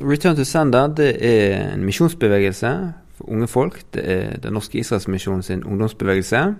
Return 0.00 0.36
to 0.38 0.44
Sender 0.46 0.92
det 0.94 1.10
er 1.26 1.72
en 1.72 1.82
misjonsbevegelse 1.82 2.70
for 3.18 3.32
unge 3.34 3.48
folk. 3.50 3.80
Det 3.94 4.04
er 4.06 4.38
Den 4.38 4.54
norske 4.54 4.78
Israelsmisjonen 4.78 5.42
sin 5.42 5.64
ungdomsbevegelse. 5.64 6.54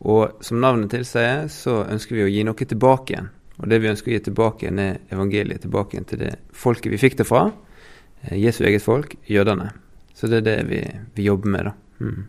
Og 0.00 0.38
som 0.40 0.60
navnet 0.62 0.90
tilsier, 0.90 1.48
så 1.48 1.82
ønsker 1.90 2.16
vi 2.16 2.24
å 2.24 2.30
gi 2.30 2.44
noe 2.46 2.54
tilbake 2.54 3.14
igjen. 3.14 3.28
Og 3.60 3.68
det 3.68 3.80
vi 3.82 3.90
ønsker 3.90 4.12
å 4.12 4.14
gi 4.14 4.22
tilbake 4.30 4.64
igjen, 4.64 4.78
er 4.78 5.00
evangeliet 5.12 5.66
tilbake 5.66 5.96
igjen 5.96 6.08
til 6.08 6.22
det 6.22 6.34
folket 6.56 6.94
vi 6.94 7.00
fikk 7.02 7.18
det 7.18 7.26
fra. 7.28 7.50
Eh, 8.22 8.38
Jesu 8.40 8.62
eget 8.64 8.86
folk, 8.86 9.18
jødene. 9.28 9.72
Så 10.14 10.30
det 10.30 10.40
er 10.40 10.46
det 10.46 10.58
vi, 10.70 10.80
vi 11.16 11.26
jobber 11.26 11.50
med, 11.50 11.68
da. 11.68 11.74
Mm. 12.00 12.22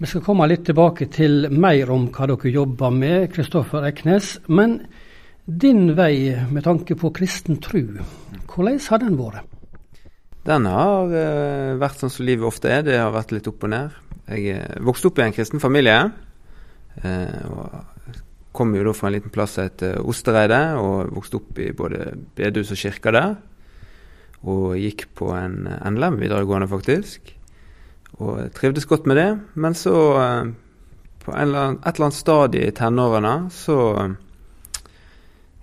Vi 0.00 0.08
skal 0.08 0.22
komme 0.24 0.46
litt 0.48 0.62
tilbake 0.68 1.10
til 1.12 1.48
mer 1.50 1.90
om 1.92 2.06
hva 2.12 2.28
dere 2.30 2.52
jobber 2.52 2.92
med, 2.94 3.30
Kristoffer 3.34 3.88
Eknes. 3.88 4.36
Men 4.48 4.82
din 5.58 5.94
vei 5.98 6.36
med 6.50 6.64
tanke 6.64 6.94
på 6.98 7.10
kristen 7.14 7.58
tru, 7.62 7.98
hvordan 8.50 8.78
har 8.86 9.02
den 9.02 9.16
vært? 9.18 9.46
Den 10.46 10.66
har 10.70 11.10
uh, 11.12 11.76
vært 11.80 12.00
sånn 12.00 12.12
som 12.12 12.24
livet 12.24 12.48
ofte 12.48 12.70
er. 12.72 12.84
Det 12.86 12.96
har 12.96 13.12
vært 13.12 13.34
litt 13.34 13.48
opp 13.50 13.66
og 13.66 13.72
ned. 13.74 13.96
Jeg 14.30 14.56
uh, 14.56 14.78
vokste 14.86 15.10
opp 15.10 15.18
i 15.20 15.26
en 15.26 15.34
kristen 15.36 15.60
familie. 15.62 15.98
Uh, 17.04 17.42
og 17.50 18.14
kom 18.56 18.72
jo 18.74 18.86
da 18.86 18.94
fra 18.96 19.10
en 19.10 19.16
liten 19.18 19.34
plass 19.34 19.58
som 19.58 19.66
heter 19.66 20.00
Ostereidet, 20.00 20.78
og 20.80 21.12
vokste 21.18 21.38
opp 21.42 21.60
i 21.60 21.68
både 21.76 22.14
bedehus 22.38 22.72
og 22.72 22.80
kirka 22.80 23.12
der. 23.14 23.36
Og 24.48 24.78
gikk 24.80 25.10
på 25.18 25.28
en 25.36 25.68
NLM 25.68 26.16
videregående, 26.22 26.70
faktisk. 26.70 27.34
Og 28.22 28.48
trivdes 28.56 28.88
godt 28.88 29.06
med 29.10 29.20
det. 29.20 29.28
Men 29.60 29.76
så, 29.76 29.94
på 31.20 31.36
eller 31.36 31.60
annen, 31.66 31.78
et 31.84 31.92
eller 31.92 32.08
annet 32.08 32.16
stadie 32.18 32.70
i 32.70 32.74
tenårene, 32.74 33.36
så 33.52 33.76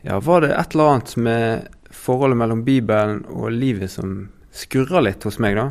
ja, 0.07 0.19
var 0.23 0.41
det 0.41 0.53
et 0.55 0.75
eller 0.75 0.93
annet 0.93 1.15
med 1.19 1.67
forholdet 1.91 2.39
mellom 2.39 2.63
Bibelen 2.63 3.25
og 3.27 3.51
livet 3.51 3.91
som 3.91 4.29
skurrer 4.55 5.03
litt 5.03 5.25
hos 5.27 5.39
meg, 5.43 5.57
da. 5.59 5.65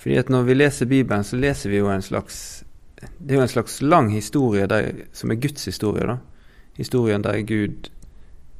Fordi 0.00 0.16
at 0.20 0.30
når 0.32 0.46
vi 0.48 0.56
leser 0.56 0.88
Bibelen, 0.88 1.26
så 1.28 1.36
leser 1.36 1.72
vi 1.72 1.82
jo 1.82 1.90
en 1.92 2.02
slags 2.02 2.64
Det 3.04 3.34
er 3.34 3.36
jo 3.36 3.44
en 3.44 3.52
slags 3.52 3.82
lang 3.82 4.08
historie 4.08 4.64
der, 4.66 5.04
som 5.12 5.30
er 5.30 5.36
Guds 5.36 5.64
historie, 5.68 6.06
da. 6.08 6.16
Historien 6.78 7.22
der 7.22 7.42
Gud 7.44 7.90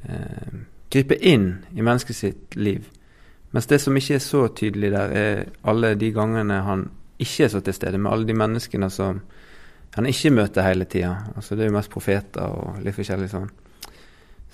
eh, 0.05 0.53
griper 0.93 1.17
inn 1.17 1.65
i 1.73 1.81
mennesket 1.81 2.17
sitt 2.17 2.57
liv. 2.57 2.85
Mens 3.57 3.67
det 3.67 3.81
som 3.81 3.97
ikke 3.97 4.19
er 4.19 4.21
så 4.21 4.49
tydelig 4.53 4.93
der, 4.93 5.17
er 5.17 5.45
alle 5.65 5.95
de 5.97 6.13
gangene 6.13 6.61
han 6.67 6.91
ikke 7.19 7.47
er 7.47 7.55
så 7.55 7.65
til 7.65 7.75
stede, 7.75 7.99
med 7.99 8.13
alle 8.13 8.29
de 8.29 8.37
menneskene 8.37 8.91
som 8.93 9.23
han 9.97 10.07
ikke 10.13 10.35
møter 10.35 10.69
hele 10.69 10.85
tida. 10.85 11.17
Altså, 11.37 11.57
det 11.57 11.65
er 11.65 11.73
jo 11.73 11.79
mest 11.79 11.91
profeter 11.91 12.53
og 12.53 12.85
litt 12.85 12.99
forskjellig 12.99 13.33
sånn. 13.33 13.49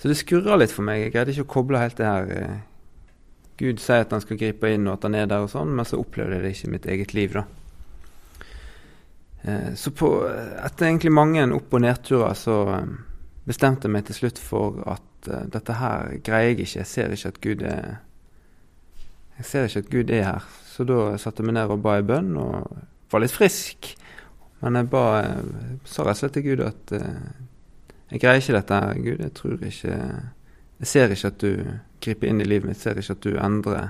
Så 0.01 0.09
det 0.09 0.17
skurrer 0.17 0.57
litt 0.57 0.71
for 0.73 0.81
meg. 0.85 1.03
Jeg 1.03 1.13
greide 1.13 1.33
ikke 1.35 1.45
å 1.45 1.53
koble 1.59 1.77
helt 1.81 1.99
det 1.99 2.07
her 2.07 2.29
eh, 2.33 2.61
Gud 3.61 3.81
sier 3.83 4.01
at 4.01 4.13
han 4.15 4.23
skal 4.23 4.39
gripe 4.39 4.71
inn, 4.73 4.87
og 4.89 4.95
at 4.95 5.03
han 5.05 5.17
er 5.19 5.27
der, 5.29 5.43
og 5.45 5.51
sånn, 5.51 5.75
men 5.77 5.85
så 5.85 5.99
opplevde 6.01 6.39
jeg 6.39 6.41
det 6.41 6.53
ikke 6.55 6.69
i 6.69 6.71
mitt 6.73 6.87
eget 6.89 7.13
liv. 7.13 7.35
da. 7.37 7.43
Eh, 9.45 9.67
så 9.77 9.93
på, 9.93 10.09
etter 10.25 10.87
egentlig 10.87 11.11
mange 11.13 11.45
opp- 11.53 11.77
og 11.77 11.83
nedturer 11.85 12.33
så 12.37 12.55
eh, 12.79 12.95
bestemte 13.45 13.85
jeg 13.85 13.93
meg 13.93 14.07
til 14.09 14.17
slutt 14.17 14.41
for 14.41 14.81
at 14.89 15.07
dette 15.53 15.77
her 15.77 16.15
greier 16.25 16.55
jeg 16.55 16.63
ikke. 16.63 16.79
Jeg 16.79 16.89
ser 16.89 17.13
ikke 17.13 17.29
at 17.29 17.39
Gud 17.43 17.61
er 17.69 17.91
Jeg 19.37 19.45
ser 19.45 19.67
ikke 19.67 19.83
at 19.83 19.91
Gud 19.93 20.09
er 20.17 20.23
her. 20.25 20.49
Så 20.65 20.83
da 20.89 20.97
satte 21.21 21.43
jeg 21.43 21.51
meg 21.51 21.59
ned 21.59 21.75
og 21.75 21.85
ba 21.85 21.99
i 21.99 22.05
bønn, 22.05 22.33
og 22.41 22.73
var 23.13 23.21
litt 23.21 23.33
frisk. 23.33 23.93
Men 24.65 24.81
jeg 24.81 24.89
ba, 24.89 25.05
sa 25.85 26.05
rett 26.05 26.17
og 26.17 26.21
slett 26.23 26.37
til 26.39 26.47
Gud 26.49 26.65
at 26.65 26.93
jeg 28.11 28.19
greier 28.19 28.41
ikke 28.41 28.57
dette 28.57 28.77
her, 28.83 28.99
Gud. 28.99 29.23
Jeg 29.23 29.33
tror 29.37 29.65
ikke 29.65 29.95
Jeg 30.81 30.89
ser 30.89 31.11
ikke 31.13 31.29
at 31.29 31.41
du 31.41 31.51
griper 32.01 32.27
inn 32.27 32.41
i 32.41 32.47
livet 32.47 32.67
mitt. 32.67 32.77
Jeg 32.79 32.83
Ser 32.83 32.99
ikke 32.99 33.17
at 33.17 33.25
du 33.25 33.37
endrer, 33.37 33.89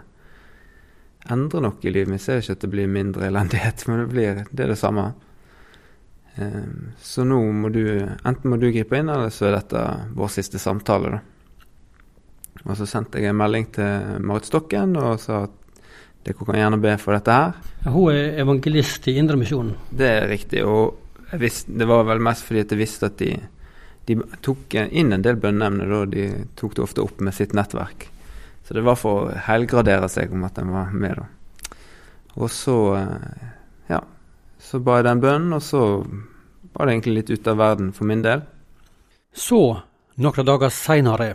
endrer 1.31 1.63
noe 1.63 1.79
i 1.81 1.93
livet 1.93 2.11
mitt. 2.11 2.21
Jeg 2.21 2.25
Ser 2.25 2.43
ikke 2.43 2.57
at 2.59 2.65
det 2.65 2.71
blir 2.73 2.91
mindre 2.91 3.27
elendighet, 3.29 3.83
men 3.87 4.03
det 4.03 4.09
blir 4.11 4.41
det 4.51 4.65
er 4.65 4.73
det 4.73 4.79
samme. 4.79 5.13
Um, 6.37 6.91
så 7.01 7.25
nå 7.27 7.39
må 7.51 7.69
du 7.73 7.83
enten 7.99 8.49
må 8.51 8.59
du 8.59 8.69
gripe 8.71 8.99
inn, 8.99 9.09
eller 9.09 9.31
så 9.33 9.49
er 9.49 9.57
dette 9.57 9.81
vår 10.15 10.31
siste 10.31 10.61
samtale, 10.61 11.17
da. 11.17 11.21
Og 12.61 12.77
så 12.77 12.85
sendte 12.85 13.17
jeg 13.17 13.31
en 13.31 13.39
melding 13.39 13.71
til 13.73 14.21
Marit 14.27 14.45
Stokken 14.45 14.93
og 14.99 15.15
sa 15.23 15.45
at 15.47 15.57
dere 16.21 16.37
kan 16.37 16.59
gjerne 16.59 16.77
be 16.83 16.91
for 17.01 17.17
dette 17.17 17.33
her. 17.33 17.55
Ja, 17.81 17.93
hun 17.95 18.11
er 18.13 18.37
evangelist 18.43 19.07
i 19.09 19.15
Indremisjonen? 19.17 19.73
Det 19.89 20.09
er 20.19 20.27
riktig. 20.29 20.61
Og 20.61 21.39
visste, 21.41 21.73
det 21.73 21.87
var 21.89 22.05
vel 22.05 22.21
mest 22.21 22.45
fordi 22.45 22.61
at 22.61 22.75
jeg 22.75 22.81
visste 22.83 23.09
at 23.09 23.17
de 23.17 23.31
de 24.09 24.17
tok 24.41 24.75
inn 24.89 25.13
en 25.13 25.23
del 25.25 25.37
bønneemner, 25.41 25.91
og 25.93 26.15
de 26.15 26.27
tok 26.59 26.75
det 26.77 26.85
ofte 26.85 27.03
opp 27.03 27.21
med 27.21 27.35
sitt 27.37 27.53
nettverk. 27.57 28.07
Så 28.65 28.75
det 28.77 28.85
var 28.85 28.97
for 28.99 29.27
å 29.27 29.37
helgradere 29.47 30.09
seg 30.11 30.33
om 30.33 30.45
at 30.47 30.57
den 30.57 30.71
var 30.73 30.93
med, 30.93 31.19
da. 31.19 31.27
Og 32.39 32.49
så, 32.53 32.95
eh, 32.95 33.47
ja, 33.91 34.01
så 34.59 34.79
ba 34.79 34.99
jeg 34.99 35.09
den 35.09 35.21
bønnen, 35.21 35.53
og 35.53 35.61
så 35.61 35.83
var 36.73 36.85
det 36.85 36.95
egentlig 36.95 37.15
litt 37.17 37.31
ute 37.35 37.51
av 37.51 37.57
verden 37.57 37.91
for 37.91 38.07
min 38.07 38.23
del. 38.23 38.45
Så, 39.33 39.81
noen 40.15 40.47
dager 40.47 40.71
seinere, 40.71 41.33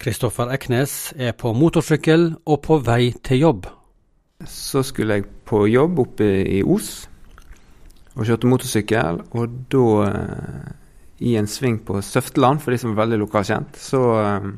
Kristoffer 0.00 0.50
Eknes 0.54 1.12
er 1.20 1.34
på 1.36 1.52
motorsykkel 1.52 2.30
og 2.46 2.62
på 2.64 2.78
vei 2.82 3.12
til 3.22 3.42
jobb. 3.44 3.66
Så 4.48 4.82
skulle 4.84 5.18
jeg 5.18 5.28
på 5.48 5.66
jobb 5.68 6.00
oppe 6.00 6.26
i 6.48 6.62
Os 6.64 7.06
og 8.16 8.24
kjørte 8.24 8.48
motorsykkel, 8.48 9.20
og 9.36 9.56
da 9.72 9.86
eh, 10.08 10.68
i 11.18 11.36
en 11.36 11.48
sving 11.48 11.78
på 11.84 12.00
Søfteland, 12.04 12.60
for 12.60 12.74
de 12.74 12.80
som 12.80 12.92
er 12.92 13.00
veldig 13.00 13.20
lokalkjent, 13.22 13.78
så, 13.80 14.02
eh, 14.20 14.50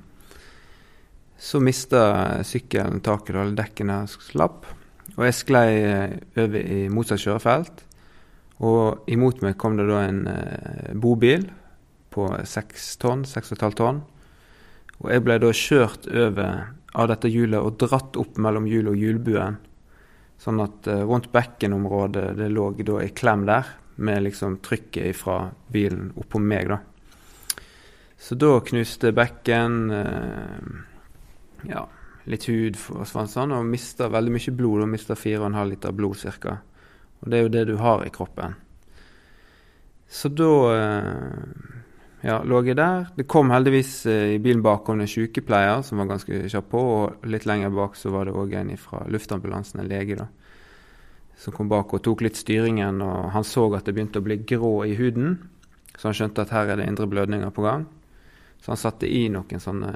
så 1.39 1.61
mista 1.63 2.03
sykkelen 2.43 3.01
taket, 3.01 3.37
og 3.37 3.43
alle 3.45 3.59
dekkene 3.61 4.01
slapp. 4.11 4.67
Og 5.17 5.25
jeg 5.27 5.39
sklei 5.39 5.69
eh, 5.83 6.17
over 6.39 6.59
i 6.59 6.89
motsatt 6.93 7.23
kjørefelt. 7.23 7.85
Og 8.67 9.11
imot 9.11 9.43
meg 9.45 9.57
kom 9.59 9.77
det 9.79 9.87
da 9.89 10.03
en 10.07 10.25
eh, 10.31 10.95
bobil 10.99 11.47
på 12.15 12.27
seks 12.49 12.97
tonn, 13.03 13.25
seks 13.29 13.53
og 13.53 13.59
et 13.59 13.67
halvt 13.67 13.81
tonn. 13.83 14.03
Og 14.99 15.13
jeg 15.15 15.25
ble 15.27 15.39
da 15.39 15.55
kjørt 15.55 16.09
over 16.11 16.65
av 16.99 17.11
dette 17.13 17.31
hjulet 17.31 17.63
og 17.63 17.79
dratt 17.79 18.19
opp 18.19 18.39
mellom 18.43 18.67
hjulet 18.67 18.95
og 18.95 19.03
hjulbuen. 19.03 19.59
Sånn 20.43 20.63
at 20.63 20.91
eh, 20.91 21.05
rundt 21.07 21.31
bekkenområdet 21.35 22.33
det 22.39 22.51
lå 22.51 22.73
da 22.79 23.03
i 23.05 23.15
klem 23.15 23.47
der 23.47 23.75
med 23.99 24.23
liksom 24.23 24.59
trykket 24.63 25.17
fra 25.17 25.49
bilen 25.75 26.13
oppå 26.17 26.39
meg, 26.39 26.71
da. 26.71 26.79
Så 28.19 28.35
da 28.35 28.59
knuste 28.67 29.13
bekken 29.15 29.91
eh, 29.95 30.69
ja, 31.71 31.85
litt 32.31 32.47
hud 32.51 32.79
forsvant 32.79 33.31
sånn, 33.31 33.55
og 33.55 33.67
mista 33.67 34.09
veldig 34.11 34.35
mye 34.35 34.55
blod. 34.55 34.85
Og 34.85 34.91
mista 34.91 35.15
4,5 35.19 35.59
liter 35.71 35.95
blod 35.95 36.25
ca. 36.43 36.57
Og 37.23 37.31
det 37.31 37.39
er 37.39 37.45
jo 37.45 37.53
det 37.55 37.65
du 37.71 37.77
har 37.83 38.07
i 38.07 38.15
kroppen. 38.15 38.57
Så 40.09 40.31
da 40.33 40.53
eh, 40.75 41.69
ja, 42.27 42.41
lå 42.43 42.63
jeg 42.67 42.79
der. 42.79 43.11
Det 43.15 43.29
kom 43.31 43.51
heldigvis 43.55 43.95
eh, 44.11 44.35
i 44.35 44.43
bilen 44.43 44.63
bakom 44.67 44.99
en 44.99 45.11
sykepleier 45.11 45.83
som 45.87 46.03
var 46.03 46.11
ganske 46.15 46.47
kjapp 46.51 46.71
på, 46.75 46.85
og 46.99 47.31
litt 47.31 47.47
lenger 47.47 47.75
bak 47.75 47.99
så 47.99 48.15
var 48.15 48.27
det 48.27 48.39
òg 48.39 48.55
en 48.59 48.75
fra 48.81 49.05
luftambulansen, 49.11 49.83
en 49.83 49.91
lege. 49.91 50.19
da 50.19 50.31
som 51.39 51.55
kom 51.55 51.71
bak 51.71 51.93
og 51.95 52.03
tok 52.03 52.25
litt 52.27 52.39
styringen. 52.39 53.03
og 53.03 53.31
Han 53.35 53.47
så 53.47 53.69
at 53.77 53.87
det 53.87 53.95
begynte 53.95 54.19
å 54.19 54.27
bli 54.27 54.41
grå 54.43 54.73
i 54.89 54.97
huden, 54.99 55.39
så 55.95 56.11
han 56.11 56.19
skjønte 56.19 56.45
at 56.45 56.55
her 56.55 56.73
er 56.73 56.81
det 56.81 56.89
indre 56.91 57.07
blødninger 57.11 57.51
på 57.55 57.63
gang. 57.63 57.87
Så 58.63 58.73
han 58.73 58.81
satte 58.81 59.07
i 59.07 59.29
noen 59.31 59.63
sånne 59.63 59.93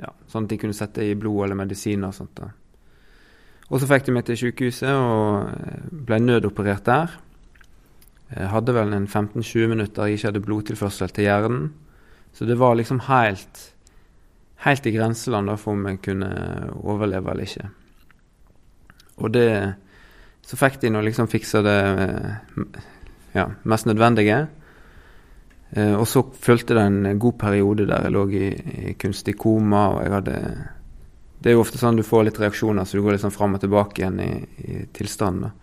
ja, 0.00 0.12
sånn 0.28 0.46
at 0.46 0.52
de 0.52 0.58
kunne 0.60 0.76
sette 0.76 1.04
i 1.04 1.16
blod 1.18 1.44
eller 1.44 1.58
medisiner 1.60 2.08
og 2.08 2.16
sånt. 2.16 2.40
da. 2.40 2.50
Og 3.70 3.80
så 3.80 3.88
fikk 3.90 4.08
de 4.08 4.14
meg 4.16 4.24
til 4.26 4.38
sykehuset 4.40 4.90
og 4.90 5.50
eh, 5.52 5.90
ble 6.08 6.18
nødoperert 6.22 6.86
der. 6.88 7.18
Jeg 8.30 8.48
hadde 8.52 8.74
vel 8.74 8.94
en 8.94 9.08
15-20 9.08 9.70
minutter 9.70 10.06
jeg 10.06 10.18
ikke 10.18 10.30
hadde 10.30 10.44
blodtilførsel 10.46 11.12
til 11.12 11.26
hjernen. 11.26 11.68
Så 12.32 12.46
det 12.46 12.56
var 12.60 12.76
liksom 12.78 13.02
helt, 13.08 13.62
helt 14.64 14.86
i 14.86 14.94
grenseland 14.94 15.50
da, 15.50 15.56
for 15.58 15.74
om 15.74 15.86
jeg 15.90 16.00
kunne 16.04 16.30
overleve 16.78 17.32
eller 17.32 17.48
ikke. 17.48 17.70
Og 19.20 19.32
det 19.34 19.48
så 20.50 20.58
fikk 20.58 20.80
de 20.82 20.90
nå 20.90 21.02
liksom 21.06 21.28
fiksa 21.30 21.60
det 21.62 21.76
eh, 22.02 22.80
ja, 23.36 23.44
mest 23.70 23.86
nødvendige. 23.86 24.40
Eh, 25.70 25.94
og 25.94 26.08
så 26.10 26.24
fulgte 26.42 26.74
det 26.74 26.82
en 26.88 27.18
god 27.22 27.36
periode 27.38 27.86
der 27.86 28.08
jeg 28.08 28.14
lå 28.16 28.24
i, 28.34 28.48
i 28.90 28.94
kunstig 28.98 29.36
koma, 29.38 29.86
og 29.94 30.00
jeg 30.02 30.14
hadde 30.16 30.36
Det 31.40 31.48
er 31.48 31.54
jo 31.54 31.62
ofte 31.62 31.78
sånn 31.80 31.96
du 31.96 32.02
får 32.04 32.26
litt 32.26 32.38
reaksjoner, 32.42 32.84
så 32.84 32.98
du 32.98 33.04
går 33.04 33.14
litt 33.14 33.22
sånn 33.22 33.32
fram 33.32 33.54
og 33.56 33.62
tilbake 33.62 34.02
igjen 34.02 34.18
i, 34.20 34.32
i 34.66 34.80
tilstanden. 34.92 35.54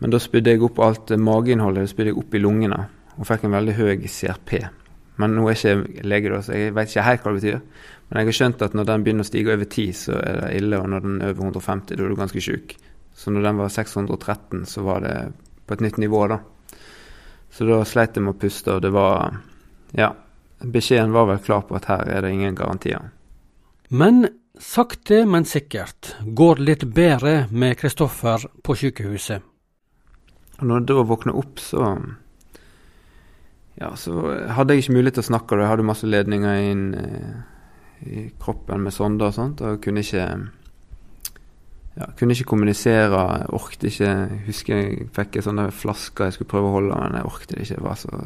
Men 0.00 0.10
da 0.10 0.18
spydde 0.18 0.56
jeg 0.56 0.64
opp 0.66 0.80
alt 0.82 1.12
mageinnholdet 1.14 1.92
spydde 1.92 2.10
jeg 2.10 2.18
opp 2.18 2.34
i 2.34 2.40
lungene, 2.42 2.80
og 3.14 3.28
fikk 3.28 3.44
en 3.46 3.54
veldig 3.54 3.76
høy 3.76 4.08
CRP. 4.08 4.56
Men 5.20 5.36
nå 5.36 5.44
er 5.46 5.60
jeg 5.60 5.84
ikke 5.84 6.08
lege, 6.08 6.40
så 6.42 6.56
jeg 6.56 6.74
vet 6.74 6.90
ikke 6.90 7.04
helt 7.06 7.22
hva 7.22 7.34
det 7.34 7.42
betyr. 7.42 7.60
Men 8.08 8.18
jeg 8.18 8.30
har 8.30 8.38
skjønt 8.40 8.64
at 8.66 8.74
når 8.74 8.88
den 8.88 9.04
begynner 9.04 9.26
å 9.26 9.28
stige 9.28 9.54
over 9.54 9.68
10, 9.68 9.92
så 10.00 10.16
er 10.18 10.40
det 10.40 10.50
ille, 10.56 10.80
og 10.80 10.88
når 10.90 11.04
den 11.04 11.20
er 11.20 11.36
over 11.36 11.52
150, 11.52 11.94
da 11.94 12.02
er 12.02 12.10
du 12.10 12.18
ganske 12.18 12.42
sjuk. 12.42 12.74
Så 13.14 13.30
når 13.30 13.48
den 13.48 13.60
var 13.60 13.68
613, 13.68 14.66
så 14.66 14.82
var 14.82 15.00
det 15.04 15.16
på 15.66 15.74
et 15.74 15.84
nytt 15.84 15.98
nivå, 16.00 16.26
da. 16.32 16.38
Så 17.52 17.66
da 17.68 17.82
sleit 17.84 18.16
jeg 18.16 18.24
med 18.24 18.34
å 18.34 18.40
puste, 18.40 18.76
og 18.76 18.82
det 18.82 18.92
var 18.94 19.40
Ja. 19.92 20.14
Beskjeden 20.62 21.10
var 21.10 21.26
vel 21.26 21.40
klar 21.42 21.64
på 21.66 21.74
at 21.74 21.88
her 21.90 22.06
er 22.06 22.22
det 22.22 22.30
ingen 22.30 22.54
garantier. 22.54 23.10
Men 23.90 24.28
Sakte, 24.62 25.24
men 25.26 25.44
sikkert 25.44 26.14
går 26.22 26.56
det 26.56 26.64
litt 26.64 26.84
bedre 26.94 27.46
med 27.50 27.78
Kristoffer 27.80 28.44
på 28.62 28.76
sykehuset. 28.78 29.42
Og 30.60 30.66
når 30.68 30.78
jeg 30.78 30.88
da 30.92 31.04
våkna 31.08 31.34
opp, 31.34 31.58
så 31.58 31.88
ja, 33.80 33.88
så 33.96 34.12
hadde 34.54 34.76
jeg 34.76 34.84
ikke 34.84 34.96
mulighet 34.98 35.18
til 35.18 35.24
å 35.24 35.30
snakke. 35.32 35.56
og 35.56 35.64
Jeg 35.64 35.72
hadde 35.72 35.88
masse 35.88 36.06
ledninger 36.06 36.66
inn 36.68 36.84
eh, 36.94 37.32
i 38.06 38.26
kroppen 38.38 38.84
med 38.84 38.94
sonder 38.94 39.32
og 39.32 39.36
sånt, 39.38 39.64
og 39.64 39.80
kunne 39.82 40.04
ikke 40.04 40.26
ja, 41.98 42.08
kunne 42.16 42.36
ikke 42.36 42.48
kommunisere. 42.52 43.24
Orket 43.52 43.84
ikke 43.90 44.12
husker 44.46 44.78
jeg 44.78 45.10
fikk 45.16 45.42
sånne 45.44 45.68
flasker 45.76 46.28
jeg 46.30 46.38
skulle 46.38 46.52
prøve 46.52 46.70
å 46.70 46.78
holde, 46.78 46.96
men 46.96 47.18
jeg 47.18 47.28
orket 47.28 47.54
ikke. 47.56 47.76
Jeg, 47.76 47.98
så, 48.00 48.22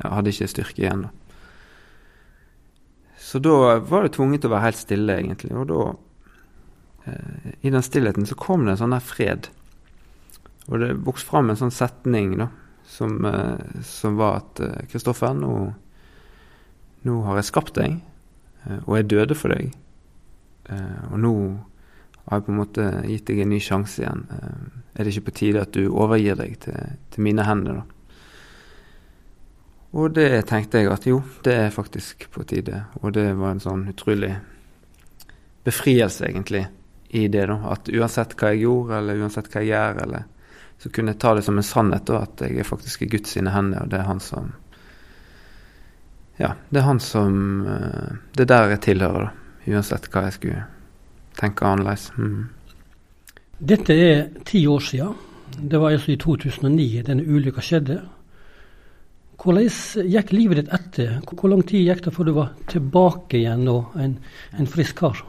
jeg 0.00 0.14
hadde 0.16 0.34
ikke 0.34 0.50
styrke 0.50 0.82
igjen. 0.82 1.06
da. 1.06 1.12
Så 3.26 3.40
da 3.42 3.78
var 3.82 4.04
det 4.06 4.14
tvunget 4.14 4.44
til 4.44 4.50
å 4.50 4.54
være 4.54 4.68
helt 4.68 4.80
stille, 4.80 5.18
egentlig. 5.18 5.54
Og 5.58 5.70
da, 5.70 5.80
eh, 7.06 7.54
i 7.66 7.72
den 7.74 7.82
stillheten, 7.82 8.26
så 8.26 8.38
kom 8.38 8.66
det 8.66 8.76
en 8.76 8.82
sånn 8.84 8.94
der 8.94 9.02
fred. 9.02 9.48
Og 10.66 10.78
det 10.82 10.92
vokste 11.06 11.30
fram 11.30 11.50
en 11.50 11.58
sånn 11.58 11.74
setning 11.74 12.36
da, 12.38 12.50
som, 12.86 13.18
eh, 13.24 13.82
som 13.82 14.18
var 14.18 14.42
at 14.42 14.62
eh, 14.62 14.86
Kristoffer, 14.90 15.34
nå, 15.34 15.54
nå, 17.06 17.16
har 17.26 17.38
jeg 17.38 17.50
skapt 17.50 17.74
deg, 17.78 17.98
eh, 18.66 18.78
og 18.84 18.96
jeg 18.98 19.10
døde 19.10 19.38
for 19.38 19.54
deg. 19.54 19.74
Eh, 20.70 21.02
og 21.10 21.18
nå 21.22 21.34
har 22.26 22.40
jeg 22.40 22.46
på 22.46 22.52
en 22.52 22.58
måte 22.58 22.86
gitt 23.06 23.26
deg 23.28 23.42
en 23.42 23.52
ny 23.54 23.60
sjanse 23.62 24.02
igjen. 24.02 24.24
Eh, 24.34 24.80
er 24.96 25.04
det 25.04 25.12
ikke 25.14 25.28
på 25.28 25.36
tide 25.40 25.62
at 25.62 25.76
du 25.76 25.84
overgir 25.88 26.38
deg 26.38 26.56
til, 26.64 26.96
til 27.14 27.26
mine 27.26 27.44
hender, 27.46 27.82
da? 27.82 27.96
Og 29.96 30.12
det 30.12 30.42
tenkte 30.50 30.82
jeg 30.82 30.90
at 30.92 31.06
jo, 31.08 31.22
det 31.46 31.54
er 31.56 31.72
faktisk 31.72 32.26
på 32.34 32.44
tide. 32.44 32.82
Og 33.00 33.14
det 33.16 33.30
var 33.38 33.54
en 33.54 33.62
sånn 33.62 33.86
utrolig 33.88 34.34
befrielse, 35.64 36.26
egentlig, 36.26 36.66
i 37.16 37.26
det. 37.32 37.46
da, 37.48 37.56
At 37.72 37.88
uansett 37.88 38.36
hva 38.36 38.52
jeg 38.52 38.66
gjorde, 38.66 38.98
eller 38.98 39.22
uansett 39.22 39.48
hva 39.48 39.62
jeg 39.64 39.72
gjør, 39.72 40.02
eller, 40.04 40.26
så 40.82 40.92
kunne 40.92 41.14
jeg 41.14 41.22
ta 41.22 41.32
det 41.38 41.46
som 41.46 41.56
en 41.56 41.64
sannhet 41.64 42.04
da, 42.10 42.20
at 42.26 42.44
jeg 42.44 42.60
er 42.60 42.68
faktisk 42.68 43.06
i 43.06 43.10
Guds 43.14 43.32
sine 43.38 43.54
hender, 43.54 43.86
og 43.86 43.92
det 43.92 44.02
er 44.02 44.08
han 44.10 44.22
som 44.22 44.52
Ja, 46.36 46.50
det 46.68 46.82
er 46.82 46.84
han 46.84 46.98
som 47.00 47.64
eh, 47.64 48.16
Det 48.36 48.44
er 48.44 48.50
der 48.50 48.74
jeg 48.74 48.82
tilhører, 48.90 49.30
da. 49.30 49.70
Uansett 49.72 50.10
hva 50.12 50.26
jeg 50.26 50.34
skulle 50.36 50.64
tenke 51.38 51.66
annerledes. 51.68 52.10
Mm. 52.16 52.48
Dette 53.58 53.94
er 53.94 54.26
ti 54.44 54.66
år 54.68 54.84
siden. 54.84 55.14
Det 55.56 55.78
var 55.80 55.94
altså 55.94 56.12
i 56.12 56.18
2009 56.20 57.02
denne 57.06 57.24
ulykka 57.24 57.62
skjedde. 57.64 58.00
Hvordan 59.40 59.70
gikk 60.10 60.32
livet 60.32 60.60
ditt 60.60 60.74
etter? 60.74 61.18
Hvor 61.28 61.52
lang 61.52 61.62
tid 61.68 61.86
gikk 61.86 62.04
det 62.06 62.12
før 62.16 62.28
du 62.28 62.34
var 62.36 62.52
tilbake 62.72 63.40
igjen 63.40 63.66
og 63.68 63.96
en, 64.00 64.18
en 64.56 64.68
frisk 64.68 65.00
kar? 65.00 65.22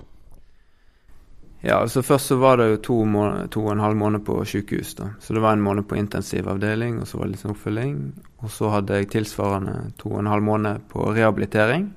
Ja, 1.62 1.80
altså 1.82 2.04
Først 2.06 2.32
så 2.32 2.38
var 2.38 2.58
det 2.58 2.70
jo 2.70 2.78
to, 2.86 2.96
måned, 3.06 3.50
to 3.52 3.64
og 3.66 3.72
en 3.74 3.84
halv 3.84 3.98
måned 3.98 4.24
på 4.26 4.38
sykehus. 4.46 4.94
da. 4.96 5.10
Så 5.20 5.34
det 5.34 5.42
var 5.42 5.54
en 5.54 5.62
måned 5.62 5.88
på 5.88 5.98
intensivavdeling, 5.98 7.02
og 7.02 7.08
så 7.08 7.18
var 7.18 7.28
det 7.28 7.32
litt 7.36 7.44
sånn 7.44 7.56
oppfølging. 7.56 7.98
Og 8.46 8.54
så 8.54 8.72
hadde 8.72 9.00
jeg 9.00 9.12
tilsvarende 9.16 9.76
to 9.98 10.14
og 10.14 10.20
en 10.22 10.32
halv 10.32 10.44
måned 10.44 10.88
på 10.92 11.12
rehabilitering 11.12 11.90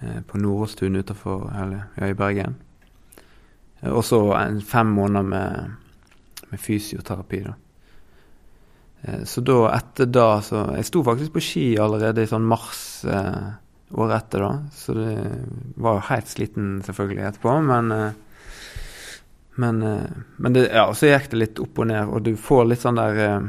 eh, 0.00 0.20
på 0.26 0.38
Nordåstun 0.38 0.96
utenfor 0.96 1.50
ja, 1.52 2.08
i 2.08 2.16
Bergen. 2.16 2.56
Eh, 3.80 3.90
og 3.90 4.04
så 4.04 4.22
fem 4.66 4.94
måneder 4.96 5.22
med, 5.22 5.74
med 6.50 6.60
fysioterapi. 6.60 7.42
da. 7.48 7.56
Eh, 9.02 9.24
så 9.24 9.40
da, 9.40 9.62
etter 9.72 10.06
da 10.06 10.28
så 10.44 10.66
Jeg 10.76 10.88
sto 10.90 11.02
faktisk 11.04 11.32
på 11.32 11.44
ski 11.44 11.66
allerede 11.80 12.24
i 12.24 12.30
sånn 12.30 12.48
mars 12.48 13.04
eh, 13.08 13.52
året 13.90 14.16
etter, 14.16 14.44
da. 14.44 14.50
Så 14.74 14.94
det 14.94 15.14
var 15.80 15.96
jo 15.98 16.08
helt 16.10 16.28
sliten 16.30 16.74
selvfølgelig 16.86 17.30
etterpå, 17.30 17.60
men 17.70 17.92
eh, 17.92 18.10
Men, 19.60 19.82
eh, 19.82 20.10
men 20.36 20.52
det, 20.52 20.68
ja, 20.72 20.86
så 20.94 21.10
gikk 21.10 21.32
det 21.32 21.40
litt 21.40 21.58
opp 21.60 21.78
og 21.82 21.88
ned, 21.90 22.08
og 22.08 22.22
du 22.22 22.36
får 22.38 22.68
litt 22.70 22.84
sånn 22.84 23.00
der 23.00 23.18
eh, 23.24 23.48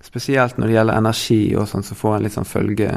Spesielt 0.00 0.56
når 0.56 0.68
det 0.68 0.74
gjelder 0.74 0.96
energi 0.96 1.40
og 1.60 1.66
sånn, 1.68 1.82
så 1.84 1.96
får 1.98 2.14
en 2.16 2.22
litt 2.24 2.36
sånn 2.36 2.48
følge 2.48 2.92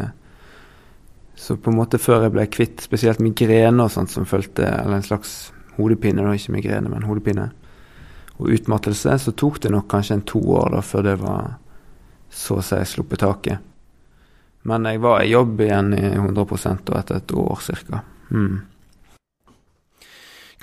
Så 1.36 1.58
på 1.58 1.72
en 1.72 1.80
måte 1.80 2.00
før 2.00 2.28
jeg 2.28 2.34
ble 2.36 2.46
kvitt 2.48 2.84
spesielt 2.86 3.24
migrene 3.24 3.84
og 3.84 3.92
sånt 3.92 4.12
som 4.12 4.28
fulgte, 4.30 4.68
eller 4.68 5.00
en 5.00 5.08
slags 5.08 5.52
hodepine, 5.78 6.24
da, 6.24 6.34
ikke 6.36 6.56
migrene, 6.56 6.92
men 6.92 7.06
hodepine 7.08 7.50
og 8.40 8.50
utmattelse, 8.54 9.18
så 9.20 9.34
tok 9.38 9.62
det 9.62 9.72
nok 9.74 9.88
kanskje 9.92 10.18
en 10.18 10.26
to 10.28 10.42
år 10.58 10.74
da, 10.74 10.82
før 10.82 11.06
det 11.06 11.16
var 11.22 11.54
så 12.34 12.58
å 12.60 12.66
si 12.66 12.80
sluppet 12.90 13.22
taket. 13.22 13.70
Men 14.64 14.88
jeg 14.88 15.02
var 15.04 15.22
i 15.22 15.32
jobb 15.32 15.62
igjen 15.62 15.94
i 15.98 16.04
100 16.16 16.44
og 16.44 16.94
etter 16.98 17.18
et 17.20 17.34
år 17.36 17.64
ca. 17.68 18.04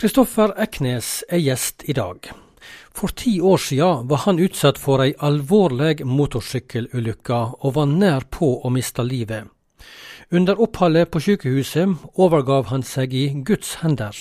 Kristoffer 0.01 0.55
mm. 0.55 0.63
Eknes 0.65 1.11
er 1.29 1.43
gjest 1.45 1.85
i 1.85 1.97
dag. 1.97 2.31
For 2.97 3.13
ti 3.17 3.39
år 3.41 3.61
siden 3.61 4.09
var 4.09 4.25
han 4.25 4.41
utsatt 4.43 4.81
for 4.81 5.05
ei 5.05 5.13
alvorlig 5.21 6.01
motorsykkelulykke 6.05 7.41
og 7.61 7.77
var 7.77 7.89
nær 7.93 8.27
på 8.33 8.51
å 8.65 8.73
miste 8.73 9.05
livet. 9.07 9.47
Under 10.33 10.61
oppholdet 10.63 11.11
på 11.11 11.21
sykehuset 11.21 12.11
overgav 12.15 12.69
han 12.71 12.85
seg 12.87 13.15
i 13.15 13.25
Guds 13.47 13.81
hender. 13.83 14.15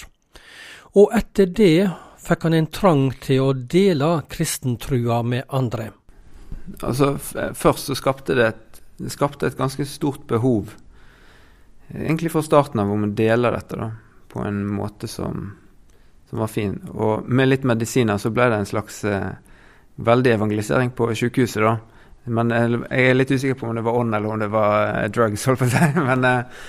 Og 0.97 1.11
etter 1.13 1.49
det 1.53 1.89
fikk 2.19 2.45
han 2.47 2.57
en 2.57 2.69
trang 2.73 3.07
til 3.21 3.43
å 3.43 3.53
dele 3.53 4.09
kristentrua 4.29 5.21
med 5.23 5.45
andre. 5.49 5.91
Altså, 6.81 7.15
Først 7.53 7.89
så 7.89 7.97
skapte 7.97 8.35
det 8.37 8.47
et, 8.47 8.81
det 8.99 9.13
skapte 9.13 9.47
et 9.47 9.57
ganske 9.57 9.85
stort 9.87 10.25
behov, 10.27 10.73
egentlig 11.93 12.33
fra 12.33 12.43
starten 12.45 12.81
av, 12.81 12.91
om 12.91 13.07
å 13.07 13.13
dele 13.15 13.53
dette 13.55 13.79
da, 13.79 13.91
på 14.29 14.43
en 14.45 14.65
måte 14.67 15.07
som, 15.09 15.53
som, 16.29 16.41
var 16.41 16.51
fin. 16.51 16.75
Og 16.91 17.29
med 17.29 17.49
litt 17.49 17.69
medisiner 17.69 18.19
så 18.21 18.33
ble 18.33 18.49
det 18.51 18.59
en 18.59 18.69
slags 18.69 19.03
eh, 19.07 19.31
veldig 19.95 20.35
evangelisering 20.35 20.93
på 20.97 21.09
sykehuset, 21.15 21.63
da. 21.63 21.77
Men 22.29 22.51
jeg 22.51 23.07
er 23.07 23.15
litt 23.15 23.31
usikker 23.31 23.57
på 23.57 23.69
om 23.69 23.77
det 23.77 23.85
var 23.85 23.95
ånd 23.97 24.13
eller 24.13 24.29
om 24.29 24.41
det 24.41 24.51
var 24.53 24.91
eh, 24.91 25.09
drugs, 25.13 25.47
holdt 25.47 25.63
på 25.63 25.69
å 25.69 25.73
si. 25.73 25.89
Men, 26.09 26.27
eh, 26.27 26.67